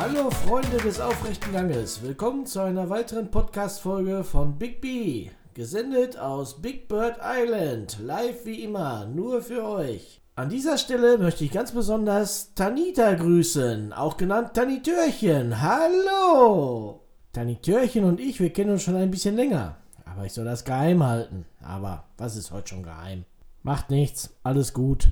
[0.00, 5.28] Freunde des aufrechten Ganges, willkommen zu einer weiteren Podcast-Folge von Big B.
[5.52, 10.22] Gesendet aus Big Bird Island, live wie immer, nur für euch.
[10.36, 15.60] An dieser Stelle möchte ich ganz besonders Tanita grüßen, auch genannt Tanitörchen.
[15.60, 17.02] Hallo!
[17.34, 19.76] Tanitörchen und ich, wir kennen uns schon ein bisschen länger.
[20.06, 21.44] Aber ich soll das geheim halten.
[21.62, 23.24] Aber was ist heute schon geheim?
[23.62, 25.10] Macht nichts, alles gut.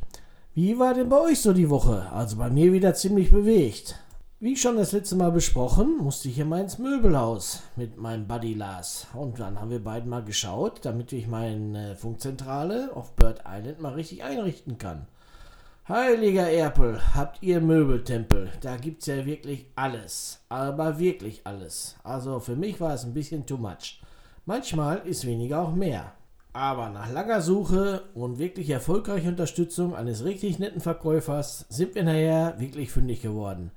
[0.54, 2.10] Wie war denn bei euch so die Woche?
[2.10, 3.96] Also bei mir wieder ziemlich bewegt.
[4.40, 8.54] Wie schon das letzte Mal besprochen, musste ich hier mal ins Möbelhaus mit meinem Buddy
[8.54, 9.08] Lars.
[9.12, 13.94] Und dann haben wir beiden mal geschaut, damit ich meine Funkzentrale auf Bird Island mal
[13.94, 15.08] richtig einrichten kann.
[15.88, 18.52] Heiliger Erpel, habt ihr Möbeltempel?
[18.60, 20.38] Da gibt's ja wirklich alles.
[20.48, 21.96] Aber wirklich alles.
[22.04, 24.00] Also für mich war es ein bisschen too much.
[24.46, 26.12] Manchmal ist weniger auch mehr.
[26.52, 32.54] Aber nach langer Suche und wirklich erfolgreicher Unterstützung eines richtig netten Verkäufers sind wir nachher
[32.60, 33.72] wirklich fündig geworden.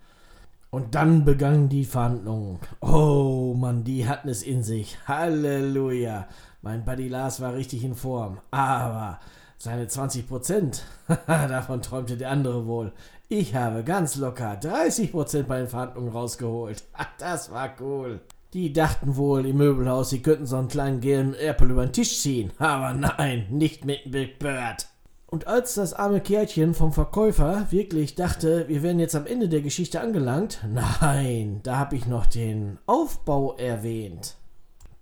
[0.72, 2.60] Und dann begannen die Verhandlungen.
[2.80, 4.98] Oh Mann, die hatten es in sich.
[5.06, 6.30] Halleluja.
[6.62, 8.40] Mein Buddy Lars war richtig in Form.
[8.52, 9.20] Aber
[9.58, 10.86] seine 20 Prozent,
[11.28, 12.94] davon träumte der andere wohl.
[13.28, 16.86] Ich habe ganz locker 30 Prozent bei den Verhandlungen rausgeholt.
[17.18, 18.22] Das war cool.
[18.54, 22.20] Die dachten wohl im Möbelhaus, sie könnten so einen kleinen gelben Apple über den Tisch
[22.22, 22.52] ziehen.
[22.58, 24.88] Aber nein, nicht mit Big Bird.
[25.34, 29.62] Und als das arme Kärtchen vom Verkäufer wirklich dachte, wir wären jetzt am Ende der
[29.62, 34.36] Geschichte angelangt, nein, da habe ich noch den Aufbau erwähnt.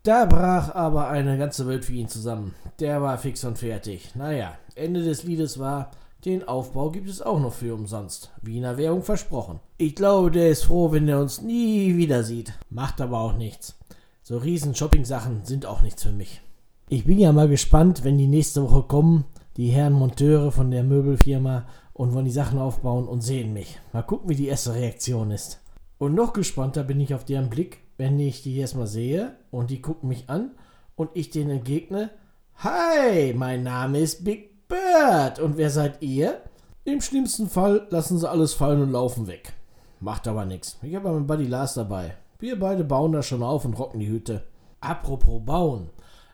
[0.03, 2.53] Da brach aber eine ganze Welt für ihn zusammen.
[2.79, 4.11] Der war fix und fertig.
[4.13, 5.89] Naja, Ende des Liedes war,
[6.25, 8.29] den Aufbau gibt es auch noch für umsonst.
[8.43, 9.59] Wie in der Währung versprochen.
[9.79, 12.53] Ich glaube, der ist froh, wenn er uns nie wieder sieht.
[12.69, 13.79] Macht aber auch nichts.
[14.21, 16.39] So riesen Shopping-Sachen sind auch nichts für mich.
[16.87, 19.25] Ich bin ja mal gespannt, wenn die nächste Woche kommen
[19.57, 23.79] die Herren Monteure von der Möbelfirma und wollen die Sachen aufbauen und sehen mich.
[23.93, 25.59] Mal gucken, wie die erste Reaktion ist.
[25.97, 29.81] Und noch gespannter bin ich auf deren Blick, wenn ich die erstmal sehe und die
[29.81, 30.51] gucken mich an
[30.95, 32.09] und ich denen entgegne:
[32.57, 36.41] Hi, mein Name ist Big Bird und wer seid ihr?
[36.85, 39.53] Im schlimmsten Fall lassen sie alles fallen und laufen weg.
[39.99, 40.79] Macht aber nichts.
[40.81, 42.15] Ich habe meinen Buddy Lars dabei.
[42.39, 44.43] Wir beide bauen da schon auf und rocken die Hütte.
[44.79, 45.89] Apropos bauen.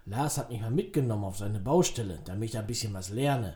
[0.07, 3.55] Lars hat mich mal mitgenommen auf seine Baustelle, damit ich da ein bisschen was lerne.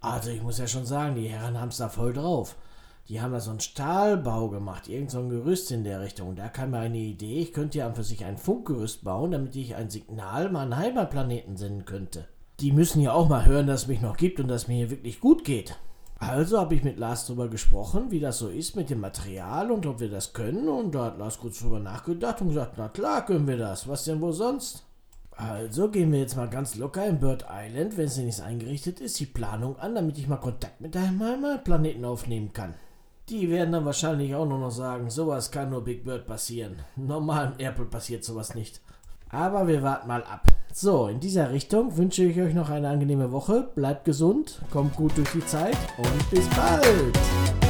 [0.00, 2.56] Also ich muss ja schon sagen, die Herren haben es da voll drauf.
[3.08, 6.30] Die haben da so einen Stahlbau gemacht, irgend so ein Gerüst in der Richtung.
[6.30, 9.30] Und da kam mir eine Idee, ich könnte ja an für sich ein Funkgerüst bauen,
[9.30, 12.26] damit ich ein Signal meinen Heimatplaneten senden könnte.
[12.60, 14.78] Die müssen ja auch mal hören, dass es mich noch gibt und dass es mir
[14.78, 15.78] hier wirklich gut geht.
[16.18, 19.86] Also habe ich mit Lars darüber gesprochen, wie das so ist mit dem Material und
[19.86, 20.68] ob wir das können.
[20.68, 23.86] Und da hat Lars kurz drüber nachgedacht und gesagt, na klar können wir das.
[23.86, 24.87] Was denn wohl sonst?
[25.38, 29.00] Also gehen wir jetzt mal ganz locker in Bird Island, wenn es denn nicht eingerichtet
[29.00, 32.74] ist, die Planung an, damit ich mal Kontakt mit deinem Heimatplaneten aufnehmen kann.
[33.28, 36.80] Die werden dann wahrscheinlich auch nur noch sagen, sowas kann nur Big Bird passieren.
[36.96, 38.80] Normal im Apple passiert sowas nicht.
[39.30, 40.48] Aber wir warten mal ab.
[40.72, 43.68] So, in dieser Richtung wünsche ich euch noch eine angenehme Woche.
[43.76, 47.67] Bleibt gesund, kommt gut durch die Zeit und bis bald.